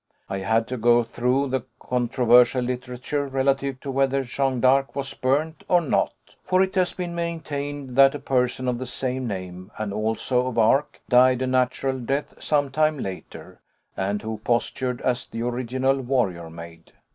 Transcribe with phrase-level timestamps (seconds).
[0.27, 5.63] I had to go through the controversial literature relative to whether Jeanne d'Arc was burnt
[5.67, 6.11] or not,
[6.43, 10.57] for it has been maintained that a person of the same name, and also of
[10.57, 13.59] Arques, died a natural death some time later,
[13.95, 16.93] and who postured as the original warrior maid.